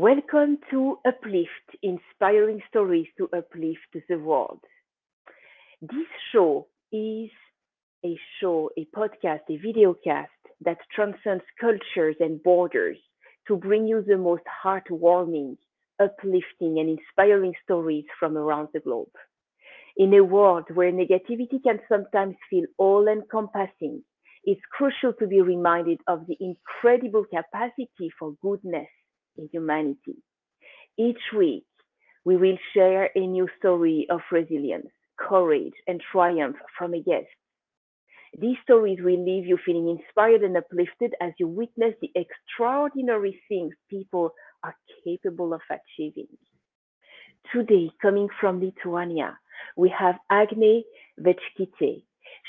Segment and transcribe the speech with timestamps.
[0.00, 4.60] Welcome to Uplift, inspiring stories to uplift the world.
[5.82, 7.30] This show is
[8.04, 12.96] a show, a podcast, a videocast that transcends cultures and borders
[13.48, 15.56] to bring you the most heartwarming,
[16.00, 19.10] uplifting, and inspiring stories from around the globe.
[19.96, 24.04] In a world where negativity can sometimes feel all encompassing,
[24.44, 28.86] it's crucial to be reminded of the incredible capacity for goodness
[29.38, 30.16] in humanity.
[30.98, 31.64] Each week,
[32.24, 37.26] we will share a new story of resilience, courage, and triumph from a guest.
[38.38, 43.74] These stories will leave you feeling inspired and uplifted as you witness the extraordinary things
[43.88, 44.32] people
[44.62, 46.28] are capable of achieving.
[47.52, 49.38] Today, coming from Lithuania,
[49.76, 50.82] we have Agnė
[51.20, 52.02] Večkytė.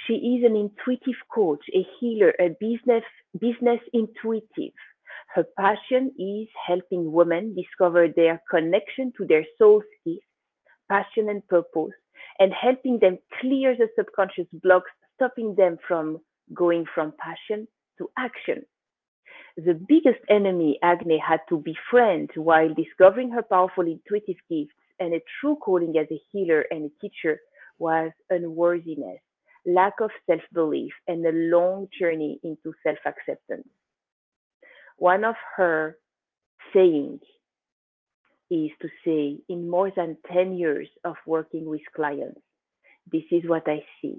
[0.06, 3.04] She is an intuitive coach, a healer, a business
[3.40, 4.74] business intuitive.
[5.34, 10.26] Her passion is helping women discover their connection to their soul's gifts,
[10.90, 11.94] passion, and purpose,
[12.40, 16.20] and helping them clear the subconscious blocks, stopping them from
[16.54, 17.68] going from passion
[18.00, 18.66] to action.
[19.58, 25.22] The biggest enemy Agne had to befriend while discovering her powerful intuitive gifts and a
[25.40, 27.40] true calling as a healer and a teacher
[27.78, 29.20] was unworthiness,
[29.66, 33.68] lack of self belief, and a long journey into self acceptance.
[35.00, 35.98] One of her
[36.74, 37.22] sayings
[38.52, 42.42] is to say, in more than 10 years of working with clients,
[43.12, 44.18] this is what I see.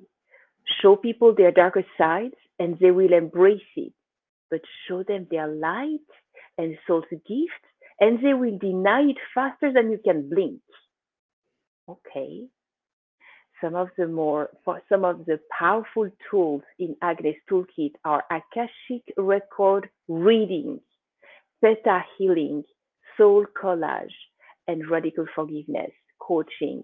[0.83, 3.93] Show people their darker sides and they will embrace it,
[4.51, 6.09] but show them their light
[6.59, 7.67] and soul's gifts
[8.01, 10.61] and they will deny it faster than you can blink.
[11.89, 12.47] Okay.
[13.63, 14.51] Some of the more,
[14.89, 20.81] some of the powerful tools in Agnes toolkit are Akashic record reading,
[21.61, 22.63] theta healing,
[23.17, 24.17] soul collage,
[24.67, 26.83] and radical forgiveness coaching.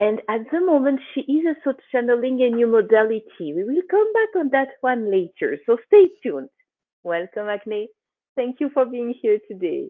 [0.00, 3.52] And at the moment, she is also channeling a new modality.
[3.54, 6.50] We will come back on that one later, so stay tuned.
[7.02, 7.88] Welcome, Agnes.
[8.36, 9.88] Thank you for being here today.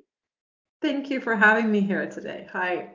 [0.80, 2.46] Thank you for having me here today.
[2.52, 2.90] Hi.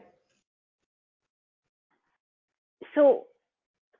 [2.95, 3.25] So,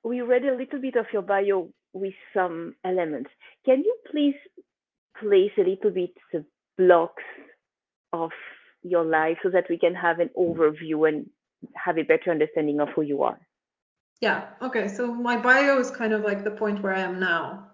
[0.04, 3.30] we read a little bit of your bio with some elements.
[3.66, 4.36] Can you please
[5.20, 6.46] place a little bit the
[6.78, 7.24] blocks
[8.14, 8.32] of
[8.84, 11.30] your life so that we can have an overview and
[11.76, 13.40] have a better understanding of who you are?
[14.22, 14.48] Yeah.
[14.62, 14.88] Okay.
[14.88, 17.72] So my bio is kind of like the point where I am now,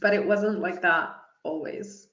[0.00, 2.08] but it wasn't like that always.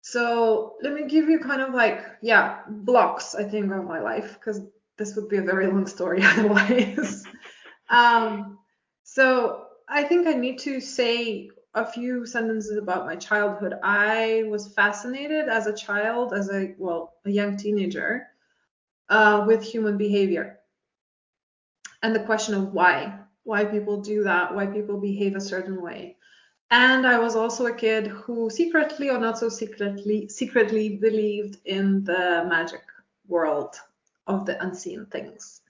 [0.00, 4.34] So let me give you kind of like, yeah, blocks, I think, of my life,
[4.34, 4.60] because
[4.96, 7.24] this would be a very long story otherwise.
[7.90, 8.58] um,
[9.02, 13.74] so I think I need to say a few sentences about my childhood.
[13.82, 18.28] I was fascinated as a child, as a, well, a young teenager,
[19.08, 20.60] uh, with human behavior
[22.04, 26.16] and the question of why, why people do that, why people behave a certain way.
[26.70, 32.04] And I was also a kid who secretly or not so secretly secretly believed in
[32.04, 32.82] the magic
[33.26, 33.76] world
[34.26, 35.60] of the unseen things.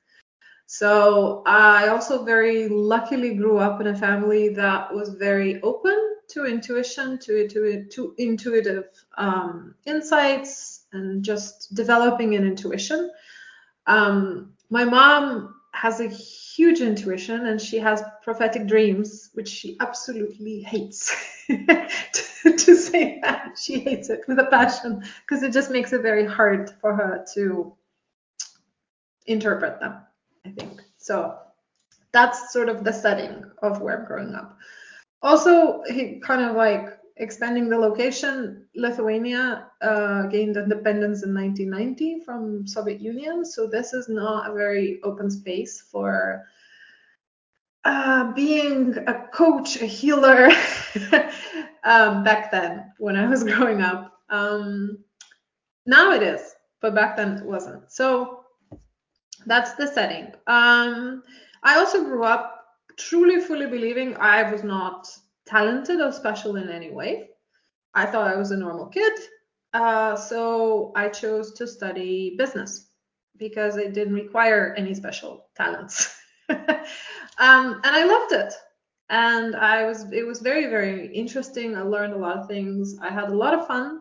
[0.66, 6.47] So I also very luckily grew up in a family that was very open to
[6.47, 8.84] intuition, to to, to intuitive
[9.19, 13.10] um, insights, and just developing an intuition.
[13.87, 20.60] Um, my mom has a huge intuition and she has prophetic dreams, which she absolutely
[20.60, 21.14] hates.
[21.47, 21.88] to,
[22.44, 26.25] to say that she hates it with a passion because it just makes it very
[26.25, 27.76] hard for her to
[29.27, 29.97] interpret them,
[30.45, 30.81] I think.
[30.97, 31.39] So
[32.12, 34.57] that's sort of the setting of where I'm growing up.
[35.23, 42.67] Also, he kind of like expanding the location, Lithuania uh, gained independence in 1990 from
[42.67, 43.45] Soviet Union.
[43.45, 46.45] So this is not a very open space for
[47.85, 50.49] uh, being a coach, a healer
[51.85, 54.21] um, back then when I was growing up.
[54.31, 54.99] Um,
[55.87, 57.91] now it is, but back then it wasn't.
[57.93, 58.44] So
[59.46, 60.26] that's the setting.
[60.46, 61.23] Um,
[61.62, 62.64] I also grew up
[62.96, 65.08] truly, fully believing I was not
[65.46, 67.29] talented or special in any way.
[67.94, 69.12] I thought I was a normal kid.
[69.73, 72.91] Uh, so I chose to study business
[73.37, 76.17] because it didn't require any special talents.
[76.49, 76.61] um,
[77.38, 78.55] and I loved it.
[79.11, 81.76] And I was, it was very, very interesting.
[81.76, 82.96] I learned a lot of things.
[83.02, 84.00] I had a lot of fun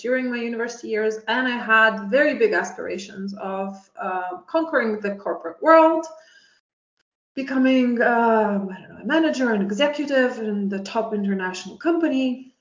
[0.00, 5.62] during my university years, and I had very big aspirations of uh, conquering the corporate
[5.62, 6.06] world,
[7.34, 7.96] becoming
[8.80, 12.54] don't know, a manager, an executive in the top international company.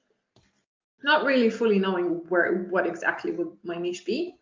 [1.04, 4.36] not really fully knowing where what exactly would my niche be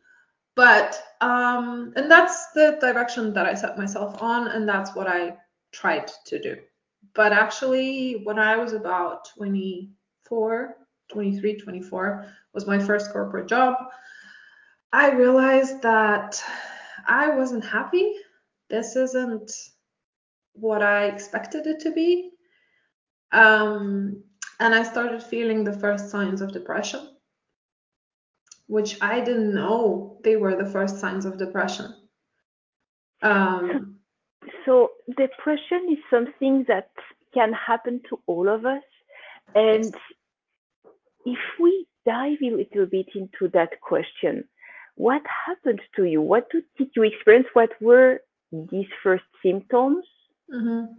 [0.55, 5.35] but um and that's the direction that i set myself on and that's what i
[5.71, 6.55] tried to do
[7.13, 10.75] but actually when i was about 24
[11.09, 13.75] 23 24 was my first corporate job
[14.93, 16.41] i realized that
[17.07, 18.13] i wasn't happy
[18.69, 19.51] this isn't
[20.53, 22.31] what i expected it to be
[23.31, 24.23] um
[24.59, 27.07] and I started feeling the first signs of depression,
[28.67, 31.93] which I didn't know they were the first signs of depression.
[33.21, 33.97] Um,
[34.65, 36.89] so, depression is something that
[37.33, 38.83] can happen to all of us.
[39.55, 39.93] And yes.
[41.27, 44.45] If we dive a little bit into that question,
[44.95, 46.21] what happened to you?
[46.21, 47.47] What did you experience?
[47.53, 48.21] What were
[48.51, 50.05] these first symptoms?
[50.53, 50.93] Mm-hmm.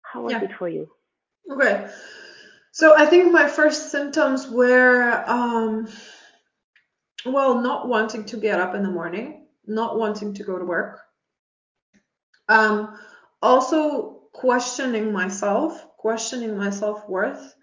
[0.00, 0.44] How was yeah.
[0.44, 0.88] it for you?
[1.50, 1.88] Okay.
[2.72, 5.88] So I think my first symptoms were, um,
[7.26, 11.00] well, not wanting to get up in the morning, not wanting to go to work.
[12.48, 12.98] Um,
[13.42, 17.54] also questioning myself, questioning my self worth.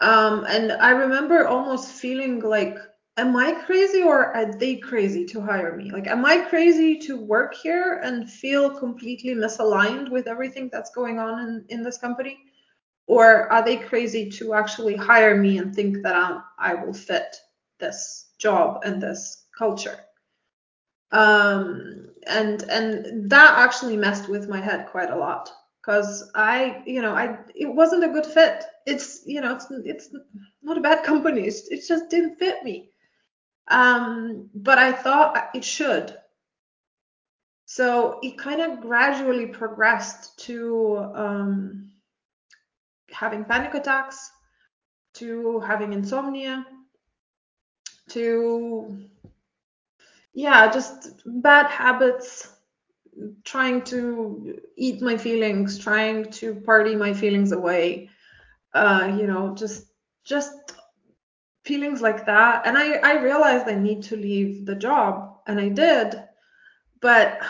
[0.00, 2.78] Um, and I remember almost feeling like,
[3.16, 5.90] am I crazy or are they crazy to hire me?
[5.90, 11.18] Like, am I crazy to work here and feel completely misaligned with everything that's going
[11.18, 12.38] on in, in this company?
[13.06, 17.36] or are they crazy to actually hire me and think that I'm, I will fit
[17.78, 19.98] this job and this culture?
[21.12, 25.50] Um, and and that actually messed with my head quite a lot
[25.86, 28.64] because I, you know, I it wasn't a good fit.
[28.86, 30.08] It's you know, it's it's
[30.62, 31.42] not a bad company.
[31.42, 32.90] It's, it just didn't fit me.
[33.68, 36.16] Um, but I thought it should.
[37.66, 41.90] So it kind of gradually progressed to um,
[43.10, 44.30] having panic attacks
[45.14, 46.66] to having insomnia
[48.08, 48.98] to
[50.34, 52.55] yeah just bad habits
[53.44, 58.10] trying to eat my feelings trying to party my feelings away
[58.74, 59.86] uh you know just
[60.24, 60.52] just
[61.64, 62.66] feelings like that.
[62.66, 66.22] And i i realized i need to leave the job and i did.
[67.00, 67.40] But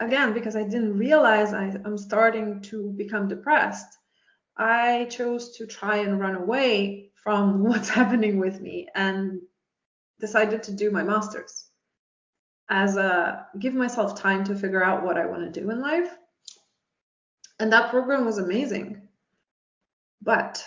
[0.00, 3.98] again because i didn't realize I, i'm starting to become depressed
[4.58, 9.40] I chose to try and run away from what's happening with me and
[10.20, 11.67] decided to do my master's
[12.70, 16.10] as a give myself time to figure out what I want to do in life.
[17.60, 19.08] And that program was amazing.
[20.22, 20.64] But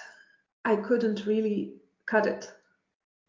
[0.65, 1.73] I couldn't really
[2.05, 2.51] cut it.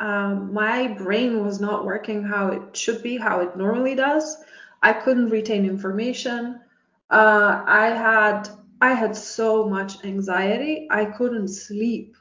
[0.00, 4.36] Um, my brain was not working how it should be, how it normally does.
[4.82, 6.60] I couldn't retain information.
[7.10, 8.48] Uh, I had
[8.80, 10.88] I had so much anxiety.
[10.90, 12.16] I couldn't sleep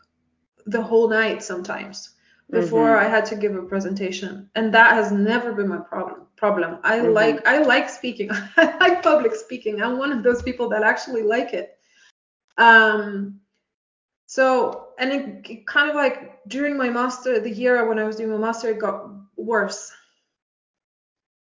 [0.68, 2.12] the whole night sometimes
[2.52, 3.06] before mm-hmm.
[3.06, 4.50] I had to give a presentation.
[4.54, 6.28] And that has never been my problem.
[6.42, 6.80] Problem.
[6.84, 7.14] I mm-hmm.
[7.14, 8.32] like I like speaking.
[8.58, 9.80] I like public speaking.
[9.80, 11.78] I'm one of those people that actually like it.
[12.58, 13.40] Um
[14.26, 18.16] so and it, it kind of like during my master the year when I was
[18.16, 19.92] doing my master it got worse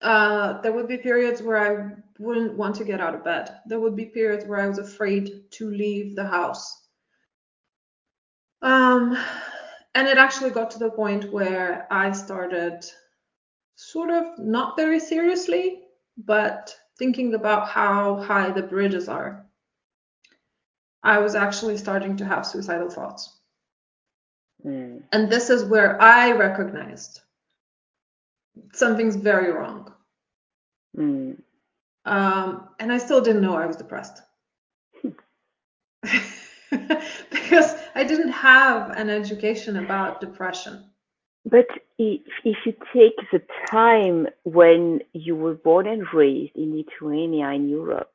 [0.03, 3.55] uh, there would be periods where I wouldn't want to get out of bed.
[3.65, 6.81] There would be periods where I was afraid to leave the house.
[8.61, 9.17] Um,
[9.95, 12.85] and it actually got to the point where I started
[13.91, 15.81] sort of not very seriously,
[16.17, 19.45] but thinking about how high the bridges are.
[21.03, 23.39] I was actually starting to have suicidal thoughts.
[24.65, 25.03] Mm.
[25.11, 27.21] And this is where I recognized
[28.71, 29.91] something's very wrong.
[30.97, 31.41] Mm.
[32.05, 34.21] Um, and I still didn't know I was depressed.
[37.31, 40.85] because I didn't have an education about depression.
[41.45, 47.49] But if, if you take the time when you were born and raised in Lithuania
[47.49, 48.11] in Europe,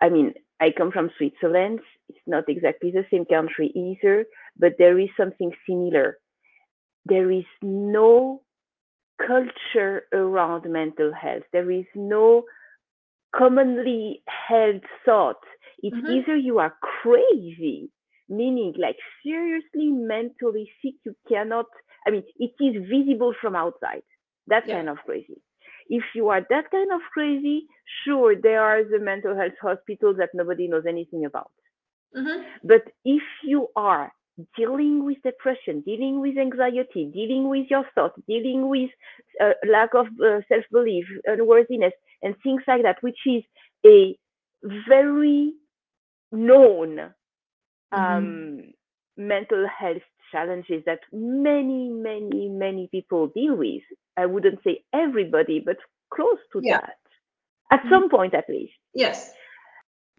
[0.00, 1.80] I mean, I come from Switzerland.
[2.08, 4.26] It's not exactly the same country either,
[4.58, 6.18] but there is something similar.
[7.06, 8.42] There is no
[9.26, 11.44] culture around mental health.
[11.52, 12.44] There is no
[13.34, 15.40] commonly held thought.
[15.82, 16.12] It's mm-hmm.
[16.12, 17.90] either you are crazy,
[18.28, 21.66] meaning like seriously mentally sick, you cannot,
[22.06, 24.02] I mean, it is visible from outside.
[24.46, 24.76] That yeah.
[24.76, 25.40] kind of crazy.
[25.88, 27.66] If you are that kind of crazy,
[28.04, 31.50] sure, there are the mental health hospitals that nobody knows anything about.
[32.16, 32.42] Mm-hmm.
[32.64, 34.12] But if you are
[34.56, 38.90] dealing with depression, dealing with anxiety, dealing with your thoughts, dealing with
[39.40, 41.92] uh, lack of uh, self belief, unworthiness,
[42.22, 43.42] and things like that, which is
[43.86, 44.16] a
[44.88, 45.52] very
[46.32, 48.00] known mm-hmm.
[48.00, 49.28] um, mm-hmm.
[49.28, 53.82] mental health challenges that many, many, many people deal with.
[54.16, 55.76] I wouldn't say everybody, but
[56.14, 56.80] close to Yeah.
[56.80, 56.98] that,
[57.70, 58.72] at some point at least.
[58.94, 59.32] Yes.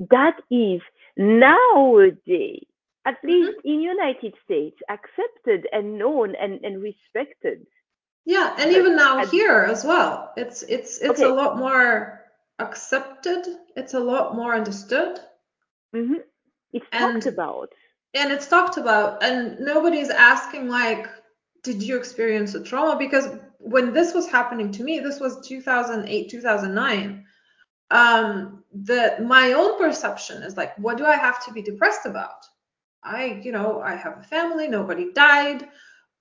[0.10, 0.82] That is
[1.18, 2.66] nowadays,
[3.06, 3.28] at Mm-hmm.
[3.28, 7.66] least in United States, accepted and known and, and respected.
[8.26, 10.32] Yeah, and But even now here as well.
[10.38, 11.30] It's it's it's Okay.
[11.32, 12.22] a lot more
[12.60, 13.42] accepted.
[13.76, 15.20] It's a lot more understood.
[15.96, 16.22] Mhm.
[16.74, 17.70] It's And- talked about.
[18.14, 21.08] And it's talked about and nobody's asking like
[21.64, 22.98] did you experience a trauma?
[22.98, 27.26] Because when this was happening to me this was 2008 2009
[27.92, 32.46] um the my own perception is like what do i have to be depressed about?
[33.04, 35.68] I you know i have a family nobody died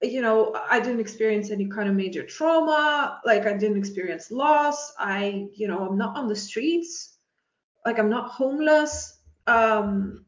[0.03, 4.93] you know i didn't experience any kind of major trauma like i didn't experience loss
[4.99, 7.19] i you know i'm not on the streets
[7.85, 10.25] like i'm not homeless um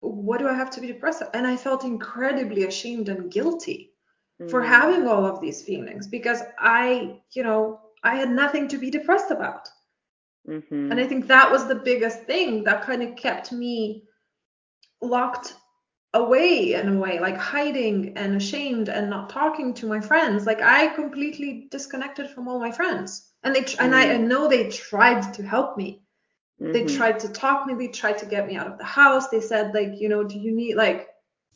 [0.00, 1.22] what do I have to be depressed?
[1.34, 3.92] And I felt incredibly ashamed and guilty
[4.46, 4.64] for Mm.
[4.64, 9.30] having all of these feelings because I, you know, I had nothing to be depressed
[9.30, 9.68] about.
[10.46, 10.90] Mhm.
[10.90, 14.04] And I think that was the biggest thing that kind of kept me
[15.02, 15.54] locked
[16.14, 20.46] away in a way, like hiding and ashamed and not talking to my friends.
[20.46, 23.30] Like I completely disconnected from all my friends.
[23.42, 24.26] And they tr- and I, I Mm.
[24.28, 26.02] know they tried to help me
[26.72, 26.86] they Mhm.
[26.86, 29.74] tried to talk me they tried to get me out of the house they said
[29.74, 31.08] like you know do you need like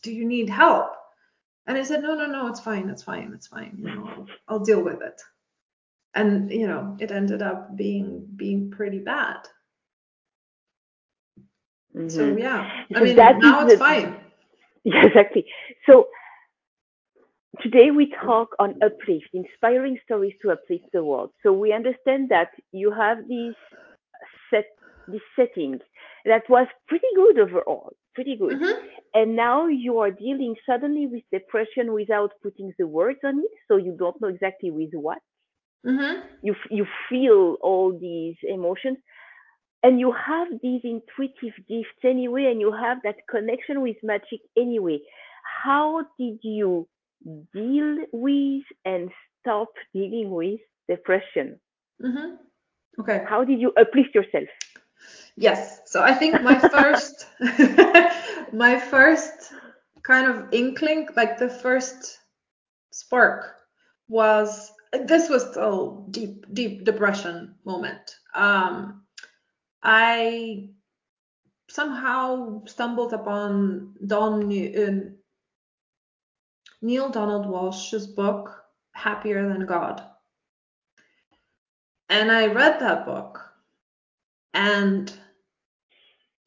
[0.02, 0.92] do you need help
[1.66, 4.26] and i said no no no it's fine it's fine it's fine you know i'll,
[4.48, 5.20] I'll deal with it
[6.14, 9.38] and you know it ended up being being pretty bad
[12.08, 12.36] so Mhm.
[12.36, 14.16] yeah i So mean now it's the- fine
[14.84, 15.44] Yeah, exactly.
[15.86, 16.08] So
[17.60, 21.30] today we talk on uplift, inspiring stories to uplift the world.
[21.42, 23.83] So we understand that you have this set,
[25.08, 25.80] this setting
[26.24, 28.58] that was pretty good overall, pretty good.
[28.58, 28.88] Mhm.
[29.14, 33.76] And now you are dealing suddenly with depression without putting the words on it, so
[33.76, 35.18] you don't know exactly with what.
[35.86, 36.22] Mhm.
[36.42, 38.98] You you feel all these emotions,
[39.82, 45.00] and you have these intuitive gifts anyway, and you have that connection with magic anyway.
[45.64, 46.88] How did you
[47.52, 51.60] deal with and stop dealing with depression?
[52.00, 52.38] Mhm.
[53.00, 54.48] okay How did you uplift yourself?
[55.36, 55.80] Yes.
[55.86, 57.26] So I think my first
[58.52, 59.52] my first
[60.02, 62.18] kind of inkling, like the first
[62.92, 63.56] spark
[64.08, 68.16] was this was still deep, deep depression moment.
[68.34, 69.02] Um
[69.82, 70.70] I
[71.68, 75.10] somehow stumbled upon Don uh,
[76.80, 78.62] Neale Donald Walsch's book,
[78.92, 80.02] Happier Than God.
[82.08, 83.40] And I read that book
[84.52, 85.12] and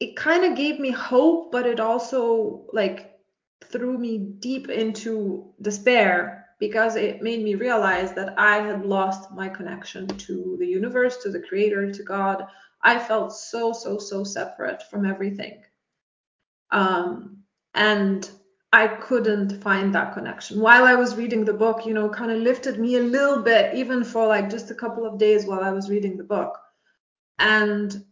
[0.00, 3.18] it kind of gave me hope, but it also like
[3.64, 9.48] threw me deep into despair because it made me realize that I had lost my
[9.48, 12.44] connection to the universe, to the creator, to God.
[12.82, 15.62] I felt so, so, so separate from everything.
[16.70, 17.38] Um,
[17.74, 18.28] and
[18.72, 20.60] I couldn't find that connection.
[20.60, 23.74] While I was reading the book, you know, kind of lifted me a little bit,
[23.74, 26.58] even for like just a couple of days while I was reading the book.
[27.38, 28.04] And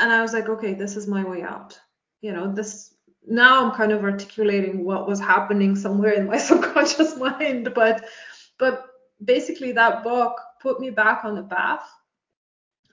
[0.00, 1.78] and I was like, okay, this is my way out.
[2.20, 2.94] You know, this
[3.26, 8.04] now I'm kind of articulating what was happening somewhere in my subconscious mind, but
[8.58, 8.86] but
[9.24, 11.88] basically that book put me back on the path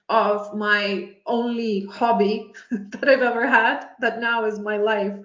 [0.09, 5.17] of my only hobby that I've ever had that now is my life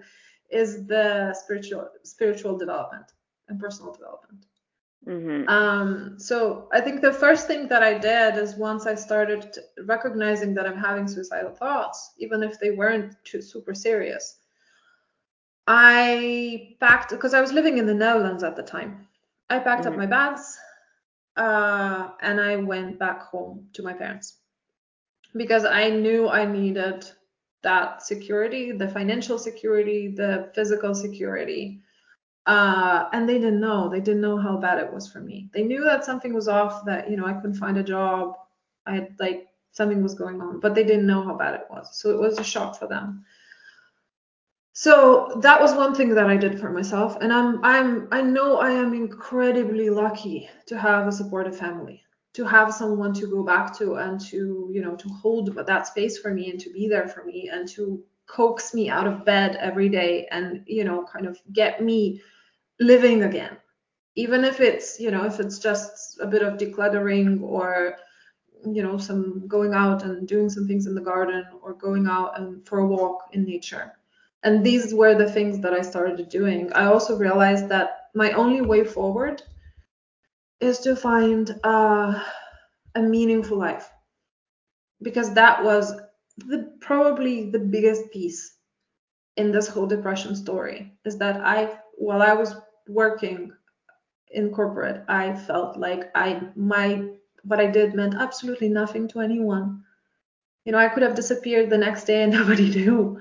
[0.51, 3.13] is the spiritual spiritual development
[3.49, 4.47] and personal development.
[5.07, 9.57] Hmm Um, so I think the first thing that I did is once I started
[9.87, 14.39] recognizing that I'm having suicidal thoughts, even if they weren't too super serious,
[15.67, 19.07] I packed because I was living in the Netherlands at the time.
[19.51, 19.99] I packed up Mhm.
[19.99, 20.59] my bags
[21.37, 24.39] uh, and I went back home to my parents
[25.37, 27.05] because I knew I needed
[27.63, 31.81] that security, the financial security, the physical security.
[32.47, 33.89] Uh, and they didn't know.
[33.89, 35.49] They didn't know how bad it was for me.
[35.53, 38.37] They knew that something was off, that you know I couldn't find a job.
[38.87, 41.97] I had like something was going on, but they didn't know how bad it was.
[41.97, 43.25] So it was a shock for them.
[44.75, 48.59] So that was one thing that I did for myself, and I'm I'm I know
[48.59, 53.77] I am incredibly lucky to have a supportive family, to have someone to go back
[53.79, 57.07] to and to you know to hold that space for me and to be there
[57.07, 61.27] for me and to coax me out of bed every day and you know kind
[61.27, 62.21] of get me
[62.81, 63.57] living again.
[64.17, 67.97] Even if it's you know if it's just a bit of decluttering or
[68.67, 72.39] you know some going out and doing some things in the garden or going out
[72.39, 73.93] and for a walk in nature.
[74.45, 76.73] And these were the things that I started doing.
[76.73, 79.43] I also realized that my only way forward
[80.61, 82.23] is to find uh,
[82.95, 83.91] a meaningful life.
[85.03, 85.93] Because that was
[86.39, 88.57] the probably the biggest piece
[89.37, 92.57] in this whole depression story is that I while I was
[92.89, 93.53] working
[94.33, 97.09] in corporate I felt like I my
[97.45, 99.85] what I did meant absolutely nothing to anyone.
[100.65, 103.21] You know, I could have disappeared the next day and nobody knew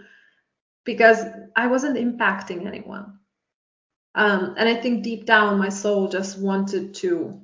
[0.83, 3.19] because I wasn't impacting anyone.
[4.15, 7.39] Um, and I think deep down my soul just wanted to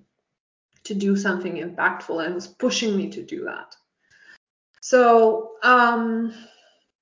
[0.83, 3.75] to do something impactful and was pushing me to do that.
[4.81, 6.33] So um,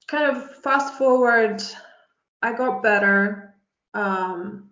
[0.07, 1.61] kind of fast forward,
[2.41, 3.44] I got better.
[3.95, 4.69] Um,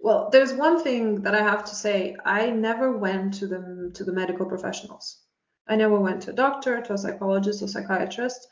[0.00, 2.16] well, there's one thing that I have to say.
[2.24, 5.18] I never went to the to the medical professionals.
[5.68, 8.48] I never went to a doctor, to a psychologist, or psychiatrist.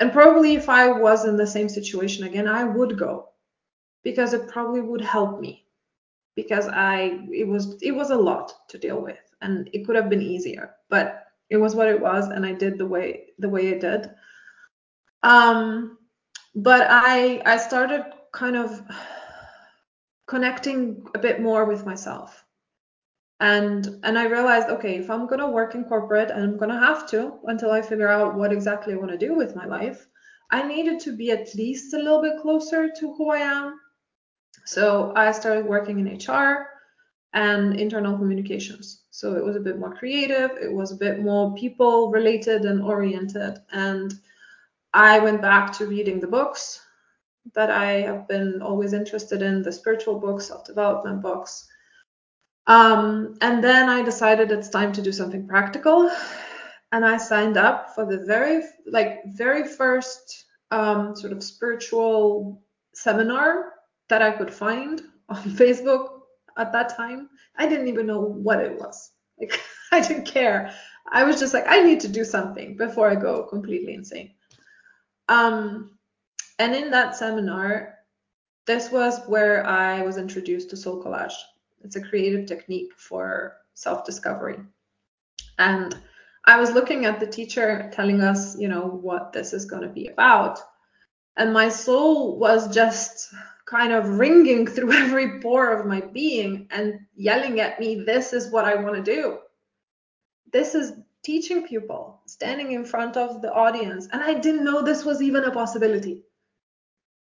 [0.00, 3.30] And probably if I was in the same situation again, I would go
[4.02, 5.66] because it probably would help me
[6.36, 10.10] because I it was it was a lot to deal with and it could have
[10.10, 13.68] been easier, but it was what it was and I did the way the way
[13.68, 14.10] it did.
[15.22, 15.98] Um
[16.54, 18.82] but I I started kind of
[20.26, 22.44] connecting a bit more with myself.
[23.40, 27.08] And and I realized, okay, if I'm gonna work in corporate and I'm gonna have
[27.10, 30.06] to until I figure out what exactly I want to do with my life,
[30.50, 33.80] I needed to be at least a little bit closer to who I am.
[34.66, 36.68] So I started working in HR
[37.32, 39.04] and internal communications.
[39.10, 42.82] So it was a bit more creative, it was a bit more people related and
[42.82, 43.58] oriented.
[43.72, 44.12] And
[44.92, 46.80] I went back to reading the books
[47.54, 51.66] that I have been always interested in, the spiritual books, self development books.
[52.66, 56.10] Um, and then I decided it's time to do something practical.
[56.92, 62.62] And I signed up for the very, like, very first um, sort of spiritual
[62.94, 63.72] seminar
[64.08, 66.20] that I could find on Facebook
[66.58, 67.28] at that time.
[67.56, 69.12] I didn't even know what it was.
[69.38, 69.60] Like,
[69.92, 70.72] I didn't care.
[71.10, 74.32] I was just like, I need to do something before I go completely insane.
[75.28, 75.98] Um,
[76.60, 77.94] and in that seminar,
[78.66, 81.32] this was where I was introduced to soul collage.
[81.82, 84.58] It's a creative technique for self discovery.
[85.58, 85.96] And
[86.44, 89.88] I was looking at the teacher telling us, you know, what this is going to
[89.88, 90.58] be about.
[91.38, 93.32] And my soul was just
[93.64, 98.52] kind of ringing through every pore of my being and yelling at me, This is
[98.52, 99.38] what I want to do.
[100.52, 100.92] This is
[101.22, 104.08] teaching people, standing in front of the audience.
[104.12, 106.24] And I didn't know this was even a possibility.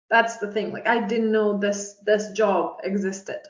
[0.09, 0.71] That's the thing.
[0.71, 3.41] Like I didn't know this this job existed.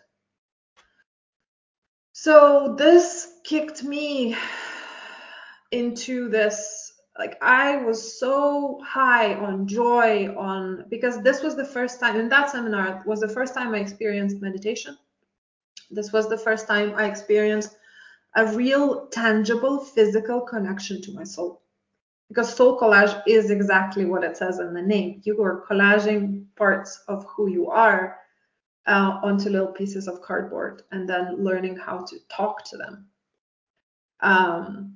[2.13, 4.35] So this kicked me
[5.71, 11.99] into this like I was so high on joy on because this was the first
[11.99, 14.97] time in that seminar was the first time I experienced meditation.
[15.89, 17.75] This was the first time I experienced
[18.35, 21.61] a real tangible physical connection to my soul.
[22.29, 25.21] Because soul collage is exactly what it says in the name.
[25.23, 28.17] You are collaging parts of who you are
[28.85, 33.07] uh, onto little pieces of cardboard and then learning how to talk to them.
[34.21, 34.95] Um,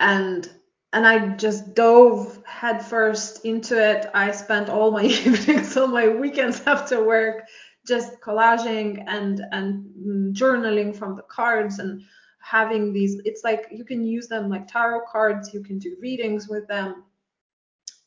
[0.00, 0.48] and
[0.92, 4.06] and I just dove headfirst into it.
[4.14, 7.44] I spent all my evenings, all my weekends after work,
[7.86, 12.02] just collaging and and journaling from the cards and
[12.40, 13.20] having these.
[13.24, 15.52] It's like you can use them like tarot cards.
[15.52, 17.04] You can do readings with them.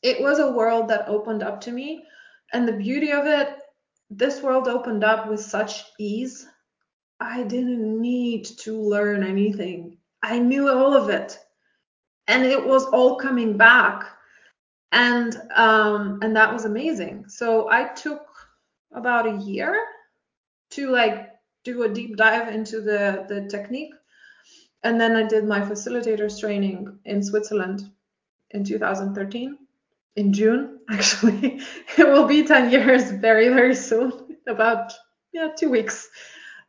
[0.02, 2.04] It was a world that opened up to me,
[2.52, 3.56] and the beauty of it,
[4.10, 6.46] this world opened up with such ease.
[7.20, 9.96] I didn't need to learn anything.
[10.22, 11.38] I knew all of it
[12.28, 14.04] and it was all coming back
[14.92, 18.26] and um and that was amazing so i took
[18.94, 19.84] about a year
[20.70, 21.30] to like
[21.64, 23.92] do a deep dive into the the technique
[24.84, 27.90] and then i did my facilitators training in switzerland
[28.50, 29.58] in 2013
[30.16, 31.60] in june actually
[31.98, 34.92] it will be 10 years very very soon about
[35.32, 36.08] yeah two weeks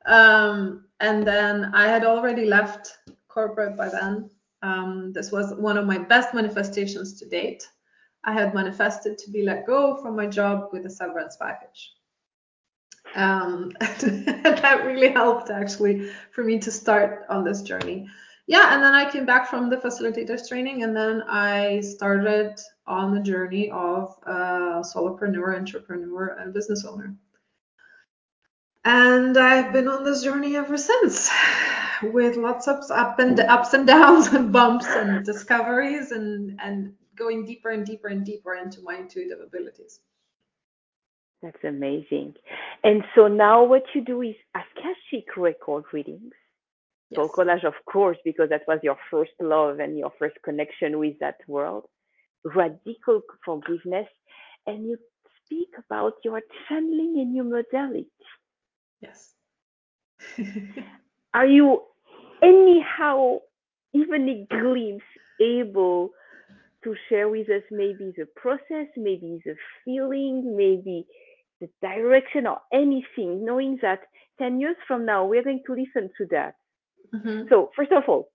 [0.06, 2.97] um and then i had already left
[3.28, 4.30] corporate by then
[4.63, 7.67] um, this was one of my best manifestations to date.
[8.23, 11.91] I had manifested to be let go from my job with a severance package.
[13.15, 18.08] Um, that really helped actually for me to start on this journey.
[18.45, 23.13] Yeah, and then I came back from the facilitators training, and then I started on
[23.13, 27.15] the journey of a solopreneur, entrepreneur, and business owner.
[28.84, 31.32] And I've been on this journey ever since
[32.02, 37.45] with lots of up and ups and downs and bumps and discoveries and and going
[37.45, 40.02] deeper and deeper and deeper into my intuitive abilities.
[41.43, 42.36] That's amazing.
[42.84, 46.34] And so now what you do is Akashic record readings.
[47.15, 47.29] So Yes.
[47.29, 51.38] collage, of course, because that was your first love and your first connection with that
[51.47, 51.86] world.
[52.45, 54.08] Radical forgiveness,
[54.67, 54.97] and you
[55.45, 58.08] speak about your channeling and your modality.
[59.01, 59.36] Yes.
[61.34, 61.84] Are you
[62.43, 63.39] anyhow,
[63.93, 65.06] even a glimpse,
[65.41, 66.12] able
[66.84, 71.06] to share with us maybe the process, maybe the feeling, maybe
[71.63, 74.02] the direction or anything, knowing that
[74.39, 76.56] 10 years from now, we're going to listen to that.
[77.13, 77.49] Mhm.
[77.49, 78.30] So, first of all,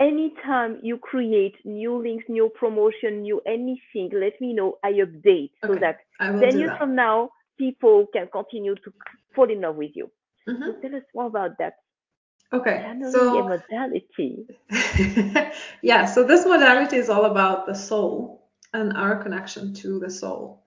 [0.00, 4.78] anytime you create new links, new promotion, new anything, let me know.
[4.82, 6.78] I update so that I will 10 years that.
[6.78, 8.92] from now, people can continue to
[9.34, 10.10] fall in love with you.
[10.46, 10.80] So, Mhm.
[10.82, 11.74] tell us more about that.
[12.52, 14.46] Okay, so modality.
[15.82, 18.42] yeah, so this modality is all about the soul
[18.74, 20.62] and our connection to the soul.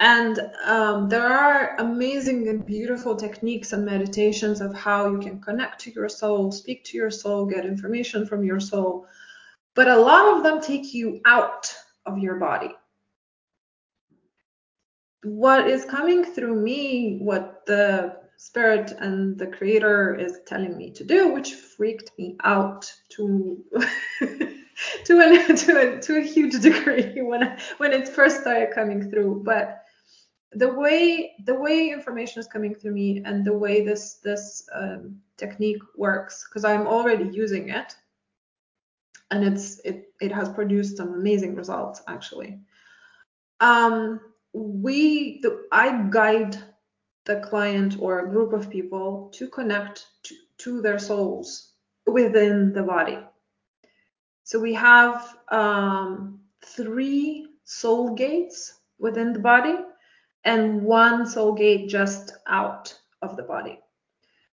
[0.00, 5.78] And um, there are amazing and beautiful techniques and meditations of how you can connect
[5.82, 9.06] to your soul, speak to your soul, get information from your soul.
[9.74, 11.72] But a lot of them take you out
[12.06, 12.74] of your body.
[15.22, 21.04] What is coming through me, what the spirit and the creator is telling me to
[21.04, 23.62] do, which freaked me out to
[25.04, 29.42] to a, to a, to a huge degree when when it first started coming through.
[29.44, 29.79] But
[30.52, 35.20] the way the way information is coming through me and the way this this um,
[35.36, 37.94] technique works, because I'm already using it,
[39.30, 42.58] and it's it it has produced some amazing results actually.
[43.60, 44.20] Um,
[44.52, 46.56] we the, I guide
[47.26, 51.74] the client or a group of people to connect to, to their souls
[52.06, 53.18] within the body.
[54.42, 59.76] So we have um, three soul gates within the body
[60.44, 63.78] and one soul gate just out of the body.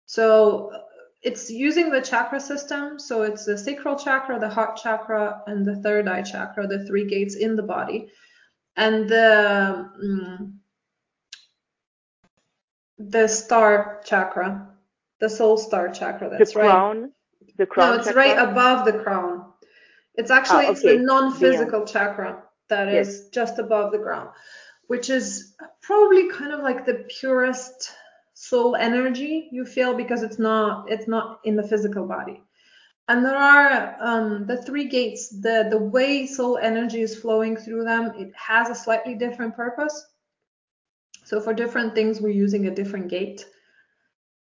[0.07, 0.79] So uh,
[1.23, 2.99] it's using the chakra system.
[2.99, 7.07] So it's the sacral chakra, the heart chakra, and the third eye chakra, the three
[7.07, 8.09] gates in the body.
[8.77, 10.53] And the mm,
[12.99, 14.69] the star chakra,
[15.21, 16.31] the soul star chakra.
[16.31, 16.67] The That's right.
[16.67, 17.13] crown.
[17.59, 17.91] The crown.
[17.91, 18.23] No, it's chakra?
[18.23, 19.53] right above the crown.
[20.15, 23.29] It's actually it's the non-physical chakra that is Yes.
[23.29, 24.31] just above the ground,
[24.87, 27.93] which is probably kind of like the purest
[28.35, 32.43] soul energy you feel because it's not it's not in the physical body.
[33.09, 35.29] And there are um, the three gates.
[35.29, 40.07] The the way soul energy is flowing through them, it has a slightly different purpose.
[41.25, 43.47] So for different things, we're using a different gate.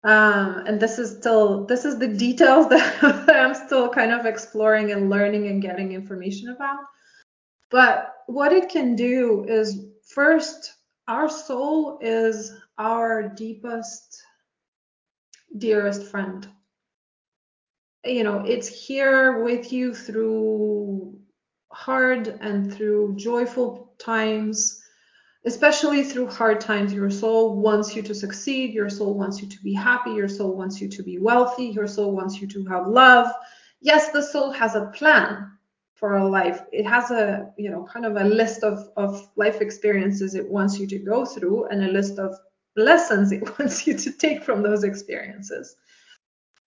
[0.03, 4.25] Um, and this is still this is the details that, that I'm still kind of
[4.25, 6.79] exploring and learning and getting information about.
[7.69, 10.73] But what it can do is first,
[11.07, 14.21] our soul is our deepest,
[15.57, 16.47] dearest friend.
[18.05, 21.19] You know, it's here with you through
[21.71, 24.79] hard and through joyful times
[25.45, 26.93] especially through hard times.
[26.93, 28.73] Your soul wants you to succeed.
[28.73, 30.11] Your soul wants you to be happy.
[30.11, 31.67] Your soul wants you to be wealthy.
[31.67, 33.27] Your soul wants you to have love.
[33.81, 35.48] Yes the soul has a plan
[35.99, 36.61] for a life.
[36.71, 40.79] It has a you know kind of a list of of life experiences it wants
[40.79, 42.35] you to go through and a list of
[42.75, 45.75] lessons it wants you to take from those experiences.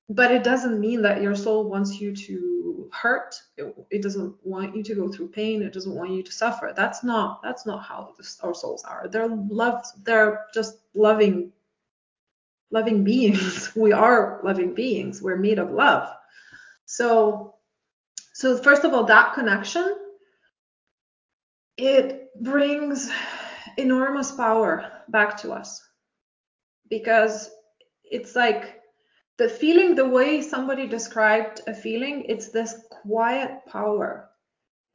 [0.08, 3.34] But it doesn't mean that your soul wants you to hurt.
[3.56, 5.62] It, it, doesn't want you to go through pain.
[5.62, 6.74] It doesn't want you to suffer.
[6.76, 9.08] That's not that's not how our souls are.
[9.08, 9.86] They're love.
[10.04, 11.52] they're just loving
[12.70, 13.70] loving beings.
[13.76, 15.22] We are loving beings.
[15.22, 16.14] We're made of love.
[16.84, 17.51] So
[18.42, 19.94] so first of all that connection
[21.76, 23.10] it brings
[23.76, 25.80] enormous power back to us.
[26.90, 27.50] Because
[28.04, 28.80] it's like
[29.38, 34.28] the feeling the way somebody described a feeling it's this quiet power.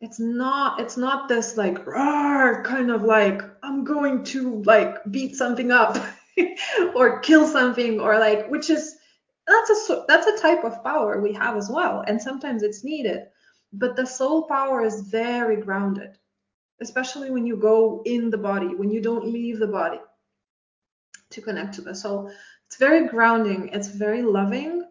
[0.02, 5.36] It's not it's not this like Rawr, kind of like i'm going to like beat
[5.36, 5.98] something up
[6.96, 8.96] or kill something or like which is
[9.48, 12.04] that's a that's a type of power we have as well.
[12.06, 13.24] And sometimes it's needed
[13.74, 16.18] but the soul power is very grounded
[16.82, 20.00] especially when you go in the body when you don't leave the body
[21.30, 22.32] to connect to the soul.
[22.68, 24.86] It's very grounding it's very loving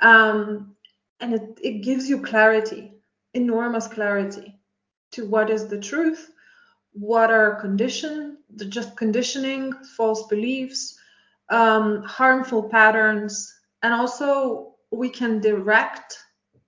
[0.00, 0.74] um,
[1.20, 2.92] and it, it gives you clarity
[3.34, 4.58] enormous clarity
[5.12, 6.30] to what is the truth
[6.92, 10.98] what are condition the just conditioning false beliefs
[11.50, 16.18] um, harmful patterns and also we can direct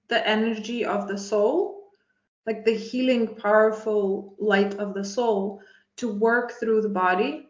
[0.08, 1.78] the energy of the soul
[2.48, 5.60] like the healing powerful light of the soul
[5.98, 7.46] to work through the body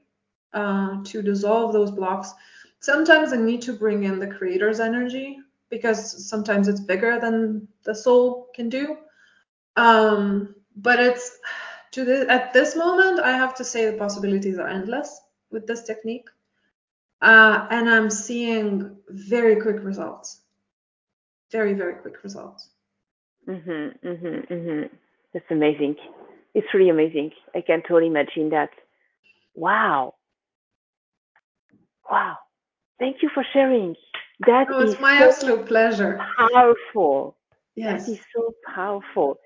[0.54, 2.32] uh, to dissolve those blocks.
[2.80, 5.38] Sometimes I need to bring in the creator's energy
[5.70, 8.96] because sometimes it's bigger than the soul can do.
[9.76, 11.38] Um, but it's
[11.92, 15.20] to the at this moment, I have to say the possibilities are endless
[15.52, 16.28] with this technique,
[17.22, 20.40] uh, and I'm seeing very quick results.
[21.50, 22.70] Very very quick results.
[23.46, 24.90] Mhm, mhm, mhm.
[25.32, 25.96] That's amazing.
[26.54, 27.32] It's really amazing.
[27.54, 28.70] I can totally imagine that.
[29.54, 30.14] Wow.
[32.10, 32.36] Wow.
[32.98, 33.94] Thank you for sharing.
[34.46, 36.18] That Oh, is it's my so absolute pleasure.
[36.38, 37.36] powerful.
[37.76, 38.08] Yes.
[38.08, 39.38] is so powerful.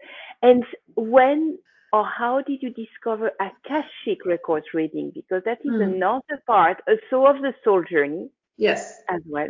[0.42, 0.64] And
[0.96, 1.58] when
[1.92, 5.10] or how did you discover Akashic Records reading?
[5.14, 5.80] Because that is Hmm.
[5.80, 9.02] another part, a soul of the soul journey Yes.
[9.08, 9.48] as well.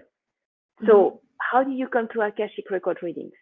[0.81, 0.87] Mhm.
[0.87, 3.33] So how did you come to Akashic Record readings?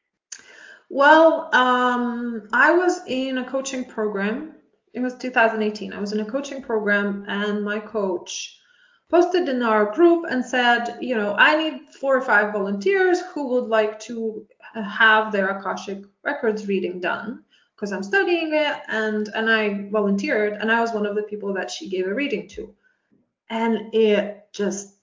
[0.89, 4.55] Well, um, I was in a coaching program.
[4.93, 5.93] It was 2018.
[5.93, 8.59] I was in a coaching program, and my coach
[9.09, 13.49] posted in our group and said, you know, I need four or five volunteers who
[13.49, 19.49] would like to have their Akashic records reading done because I'm studying it, and and
[19.49, 22.75] I volunteered, and I was one of the people that she gave a reading to,
[23.49, 24.97] and it just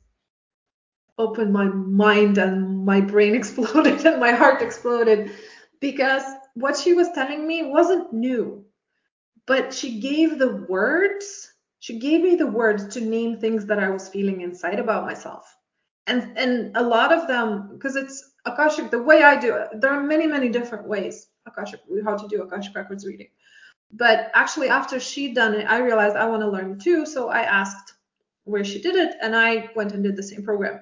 [1.17, 5.31] opened my mind and my brain exploded and my heart exploded
[5.81, 6.23] because
[6.55, 8.65] what she was telling me wasn't new
[9.45, 13.89] but she gave the words she gave me the words to name things that i
[13.89, 15.55] was feeling inside about myself.
[16.07, 19.91] And and a lot of them because it's akashic the way i do it there
[19.91, 23.27] are many many different ways akashic how to do akashic records reading.
[23.91, 27.41] But actually after she'd done it i realized i want to learn too so i
[27.41, 27.93] asked
[28.45, 30.79] where she did it and i went and did the same program.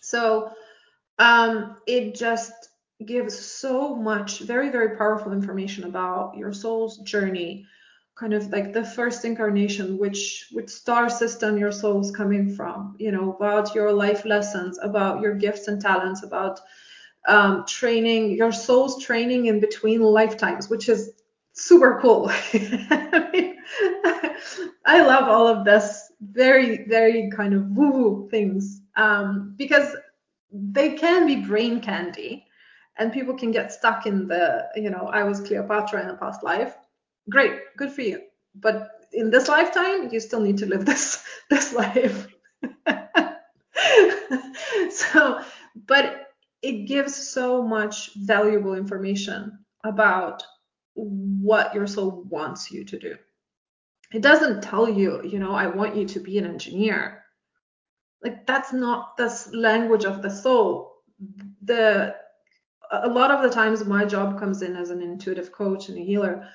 [0.00, 0.52] So
[1.18, 2.52] um, it just
[3.04, 7.66] gives so much very, very powerful information about your soul's journey,
[8.16, 13.12] kind of like the first incarnation, which which star system your soul's coming from, you
[13.12, 16.60] know, about your life lessons, about your gifts and talents, about
[17.28, 21.12] um, training, your soul's training in between lifetimes, which is
[21.52, 22.30] super cool.
[22.52, 23.56] I, mean,
[24.86, 29.94] I love all of this very, very kind of woo-woo things um, because
[30.52, 32.46] they can be brain candy
[32.98, 36.42] and people can get stuck in the, you know, I was Cleopatra in a past
[36.42, 36.74] life.
[37.30, 38.22] Great, good for you.
[38.54, 42.26] But in this lifetime, you still need to live this this life.
[44.90, 45.40] so,
[45.86, 46.28] but
[46.62, 50.42] it gives so much valuable information about
[50.94, 53.16] what your soul wants you to do.
[54.12, 57.17] It doesn't tell you, you know, I want you to be an engineer.
[58.22, 61.02] Like that's not the language of the soul.
[61.62, 62.16] The
[62.90, 66.02] a lot of the times my job comes in as an intuitive coach and a
[66.02, 66.48] healer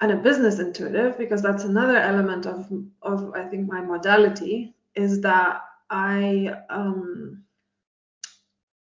[0.00, 2.70] and a business intuitive because that's another element of
[3.02, 7.44] of I think my modality is that I um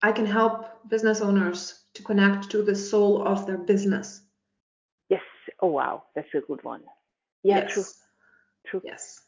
[0.01, 4.21] I can help business owners to connect to the soul of their business.
[5.09, 5.23] Yes.
[5.61, 6.83] Oh wow, that's a good one.
[7.43, 7.73] Yeah, yes.
[7.73, 7.83] true.
[8.67, 8.81] True.
[8.83, 9.21] Yes.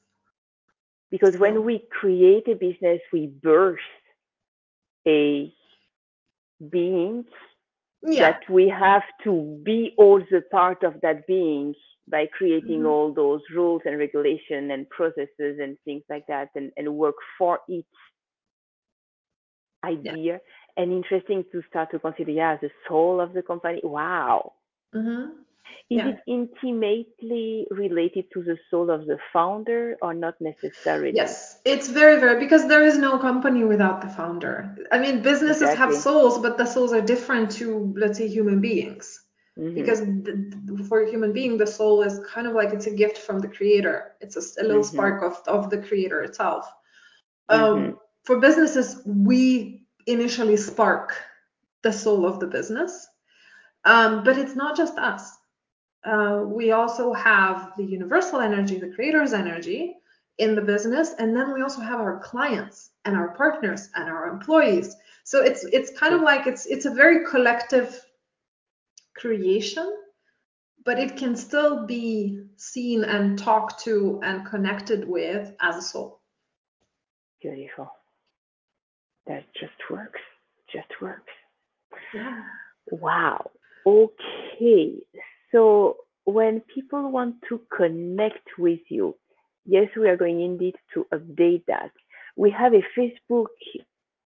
[1.11, 3.79] Because when we create a business, we birth
[5.07, 5.53] a
[6.69, 7.25] being
[8.03, 8.31] Yeah.
[8.31, 11.75] that we have to be also part of that being
[12.07, 12.87] by creating Mhm.
[12.87, 17.59] all those rules and regulation and processes and things like that and, and work for
[17.67, 17.85] it
[19.85, 20.39] idea
[20.77, 24.53] and interesting to start to consider yeah the soul of the company wow
[24.95, 25.45] Mhm.
[25.89, 26.09] Is Yeah.
[26.09, 32.19] it intimately related to the soul of the founder or not necessarily Yes, it's very,
[32.19, 34.75] very because there is no company without the founder.
[34.91, 39.21] I mean, businesses have souls, but the souls are different to, let's say, human beings.
[39.57, 39.75] Mhm.
[39.75, 42.91] Because th- th- for a human being, the soul is kind of like it's a
[42.95, 44.15] gift from the creator.
[44.21, 44.85] It's a little Mhm.
[44.85, 46.71] spark of, of the creator itself.
[47.49, 51.13] Um, for businesses, we initially spark
[51.83, 53.07] the soul of the business,
[53.85, 55.38] um, but it's not just us.
[56.05, 59.95] Uh, we also have the universal energy, the creator's energy
[60.37, 64.27] in the business, and then we also have our clients and our partners and our
[64.29, 64.95] employees.
[65.25, 67.99] So it's it's kind of like it's it's a very collective
[69.15, 69.91] creation,
[70.85, 76.21] but it can still be seen and talked to and connected with as a soul.
[77.41, 77.91] beautiful
[79.27, 80.21] that just works
[80.71, 81.33] just works
[82.13, 82.43] Yeah.
[82.91, 83.51] Wow.
[83.85, 84.93] Okay.
[85.51, 89.15] So when people want to connect with you,
[89.65, 91.91] yes, we are going indeed to update that.
[92.35, 93.47] We have a Facebook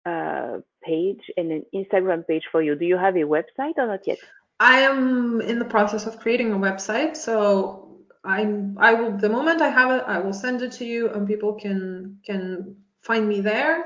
[0.05, 2.75] uh, page and an Instagram page for you.
[2.75, 4.19] Do you have a website or not yet?
[4.59, 9.61] I am in the process of creating a website, so I'm I will the moment
[9.61, 13.41] I have it, I will send it to you and people can can find me
[13.41, 13.85] there.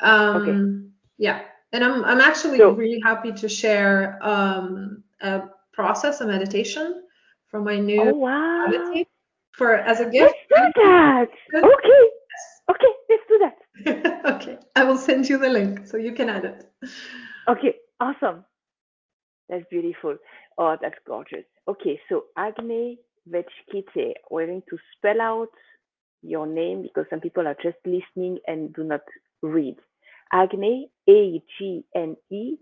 [0.00, 0.60] Um Okay.
[1.18, 1.42] yeah.
[1.72, 5.42] And I'm I'm actually So, really happy to share um a
[5.78, 7.04] process, a meditation
[7.50, 8.66] from my oh new wow.
[9.56, 10.34] for as a gift.
[10.50, 11.28] Let's do that.
[11.54, 12.04] Okay.
[12.72, 13.56] Okay, let's do that.
[14.34, 16.58] okay, I will send you the link so you can add it.
[17.48, 18.44] Okay, awesome.
[19.48, 20.16] That's beautiful.
[20.58, 21.46] Oh, that's gorgeous.
[21.66, 22.96] Okay, so Agne
[23.32, 25.54] Veckyte, we're going to spell out
[26.22, 29.06] your name because some people are just listening and do not
[29.42, 29.76] read.
[30.34, 32.56] Agne, A G N E,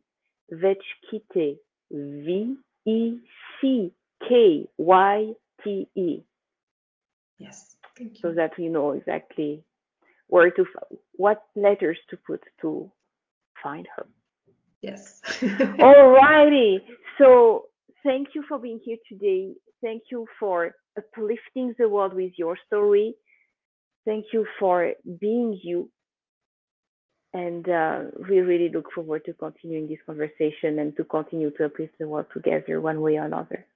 [0.52, 1.56] Veckyte,
[1.90, 3.18] V E
[3.60, 3.92] C
[4.28, 6.22] K Y T E,
[7.38, 8.20] Yes, thank you.
[8.22, 9.62] so that we know exactly
[10.28, 10.64] where to,
[11.12, 12.90] what letters to put to
[13.62, 14.06] find her.
[14.82, 15.20] Yes.
[15.40, 16.78] Alrighty.
[17.18, 17.66] So
[18.02, 19.52] thank you for being here today.
[19.82, 23.14] Thank you for uplifting the world with your story.
[24.04, 25.90] Thank you for being you.
[27.32, 31.98] And uh, we really look forward to continuing this conversation and to continue to uplift
[31.98, 33.66] the world together one way or another.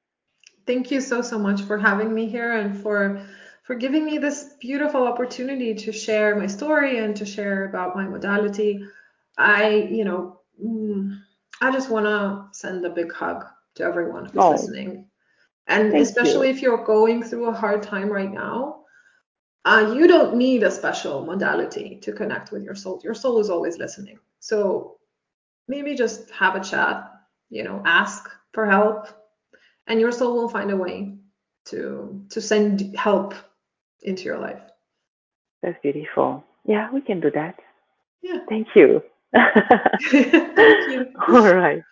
[0.67, 3.23] Thank you so so much for having me here and for
[3.65, 8.05] for giving me this beautiful opportunity to share my story and to share about my
[8.07, 8.85] modality.
[9.39, 11.21] I, you know, mm,
[11.61, 13.45] I just want to send a big hug
[13.77, 15.07] to everyone who's Oh, listening.
[15.67, 16.55] And especially you.
[16.55, 18.80] if you're going through a hard time right now,
[19.65, 23.01] uh, you don't need a special modality to connect with your soul.
[23.05, 24.19] Your soul is always listening.
[24.41, 24.97] So
[25.69, 27.11] maybe just have a chat,
[27.51, 29.09] you know, ask for help,
[29.87, 31.15] and your soul will find a way
[31.67, 33.35] to to send help
[34.03, 34.63] into your life.
[35.63, 36.43] That's beautiful.
[36.65, 37.57] Yeah, we can do that.
[38.23, 38.39] Yeah.
[38.49, 39.03] Thank you.
[39.35, 41.07] Thank you.
[41.29, 41.83] All right.